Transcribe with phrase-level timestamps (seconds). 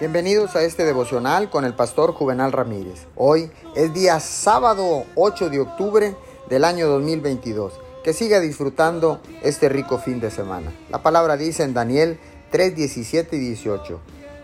[0.00, 3.06] Bienvenidos a este devocional con el pastor Juvenal Ramírez.
[3.14, 6.16] Hoy es día sábado 8 de octubre
[6.48, 7.74] del año 2022.
[8.02, 10.72] Que siga disfrutando este rico fin de semana.
[10.90, 12.18] La palabra dice en Daniel
[12.50, 14.00] 3, 17 y 18.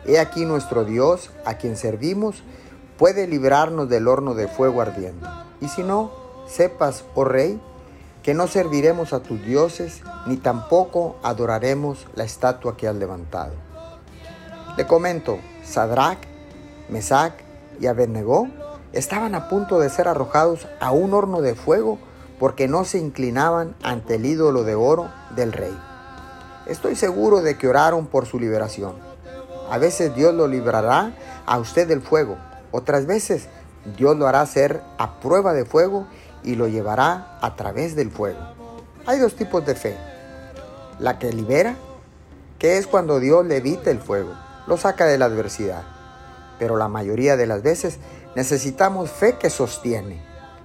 [0.07, 2.45] He aquí nuestro Dios, a quien servimos,
[2.97, 5.29] puede librarnos del horno de fuego ardiendo.
[5.61, 6.13] Y si no,
[6.47, 7.61] sepas, oh rey,
[8.23, 13.70] que no serviremos a tus dioses, ni tampoco adoraremos la estatua que has levantado.
[14.77, 16.19] Le comento, Sadrach,
[16.89, 17.33] Mesach
[17.81, 18.47] y Abednego
[18.93, 21.99] estaban a punto de ser arrojados a un horno de fuego
[22.39, 25.77] porque no se inclinaban ante el ídolo de oro del rey.
[26.67, 28.95] Estoy seguro de que oraron por su liberación.
[29.71, 31.15] A veces Dios lo librará
[31.47, 32.37] a usted del fuego,
[32.71, 33.49] otras veces
[33.97, 36.07] Dios lo hará ser a prueba de fuego
[36.45, 38.41] y lo llevará a través del fuego.
[39.05, 39.97] Hay dos tipos de fe.
[41.01, 41.77] La que libera,
[42.59, 44.35] que es cuando Dios evita el fuego
[44.71, 45.83] lo saca de la adversidad.
[46.61, 47.99] Pero la mayoría de las veces
[48.37, 50.23] necesitamos fe que sostiene.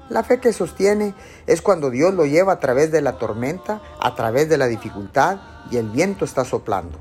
[0.09, 1.15] La fe que sostiene
[1.47, 5.39] es cuando Dios lo lleva a través de la tormenta, a través de la dificultad
[5.71, 6.99] y el viento está soplando.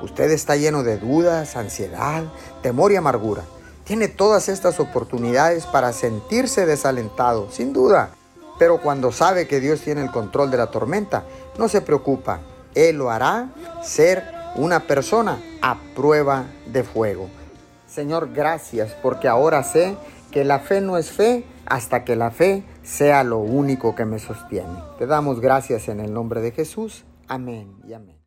[0.00, 2.24] Usted está lleno de dudas, ansiedad,
[2.62, 3.42] temor y amargura.
[3.84, 8.08] Tiene todas estas oportunidades para sentirse desalentado, sin duda.
[8.58, 11.24] Pero cuando sabe que Dios tiene el control de la tormenta,
[11.58, 12.40] no se preocupa.
[12.74, 13.50] Él lo hará
[13.82, 17.28] ser una persona a prueba de fuego.
[17.86, 19.96] Señor, gracias porque ahora sé
[20.30, 24.18] que la fe no es fe hasta que la fe sea lo único que me
[24.18, 24.78] sostiene.
[24.98, 27.04] Te damos gracias en el nombre de Jesús.
[27.28, 28.14] Amén y amén.